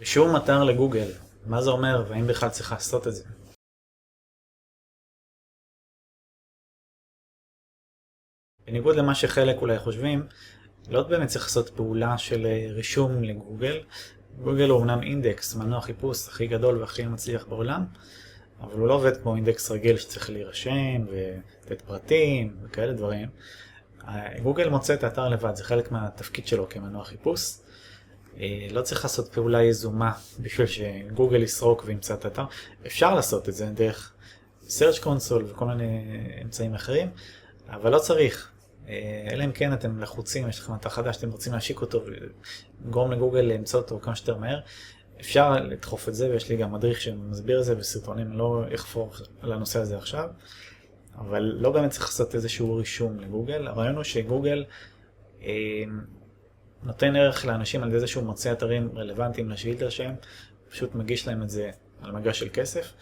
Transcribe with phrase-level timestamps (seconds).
[0.00, 1.12] רישום אתר לגוגל,
[1.46, 3.24] מה זה אומר והאם בכלל צריך לעשות את זה?
[8.66, 10.26] בניגוד למה שחלק אולי חושבים,
[10.88, 13.84] לא באמת צריך לעשות פעולה של רישום לגוגל.
[14.42, 17.86] גוגל הוא אמנם אינדקס, מנוע חיפוש הכי גדול והכי מצליח בעולם,
[18.60, 23.28] אבל הוא לא עובד כמו אינדקס רגיל שצריך להירשם ולתת פרטים וכאלה דברים.
[24.42, 27.69] גוגל מוצא את האתר לבד, זה חלק מהתפקיד שלו כמנוע חיפוש.
[28.70, 32.44] לא צריך לעשות פעולה יזומה בשביל שגוגל יסרוק וימצא את האתר.
[32.86, 34.12] אפשר לעשות את זה דרך
[34.68, 36.04] search console וכל מיני
[36.42, 37.10] אמצעים אחרים,
[37.68, 38.50] אבל לא צריך.
[39.30, 43.40] אלא אם כן אתם לחוצים, יש לכם אתר חדש, אתם רוצים להשיק אותו ולגרום לגוגל
[43.40, 44.60] למצוא אותו כמה שיותר מהר.
[45.20, 49.52] אפשר לדחוף את זה, ויש לי גם מדריך שמסביר את זה בסרטונים, לא אחפור על
[49.52, 50.28] הנושא הזה עכשיו.
[51.18, 53.66] אבל לא באמת צריך לעשות איזשהו רישום לגוגל.
[53.66, 54.64] הרעיון הוא שגוגל
[55.42, 55.48] אה,
[56.82, 60.14] נותן ערך לאנשים על ידי זה שהוא מוצא אתרים רלוונטיים לשאילתה שלהם,
[60.70, 61.70] פשוט מגיש להם את זה
[62.02, 62.92] על מגש של כסף,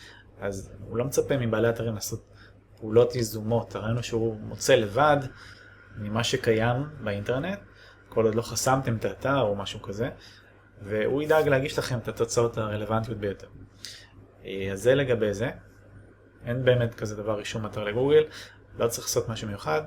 [0.41, 2.25] אז הוא לא מצפה מבעלי אתרים לעשות
[2.81, 3.75] פעולות יזומות.
[3.75, 5.17] הרעיון הוא שהוא מוצא לבד
[5.97, 7.59] ממה שקיים באינטרנט,
[8.09, 10.11] כל עוד לא חסמתם את האתר או משהו כזה,
[10.83, 13.47] והוא ידאג להגיש לכם את התוצאות הרלוונטיות ביותר.
[14.73, 15.51] אז זה לגבי זה.
[16.45, 18.25] אין באמת כזה דבר רישום אתר לגוגל,
[18.79, 19.83] לא צריך לעשות משהו מיוחד.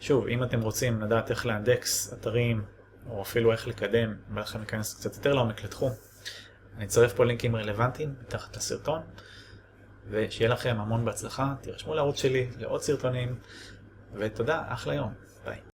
[0.00, 2.64] שוב, אם אתם רוצים לדעת איך לאנדקס אתרים,
[3.10, 5.92] או אפילו איך לקדם, בא לכם להיכנס קצת יותר לעומק לתחום,
[6.76, 9.00] אני אצרף פה לינקים רלוונטיים מתחת לסרטון,
[10.10, 13.38] ושיהיה לכם המון בהצלחה, תירשמו לערוץ שלי לעוד סרטונים,
[14.14, 15.12] ותודה, אחלה יום,
[15.44, 15.71] ביי.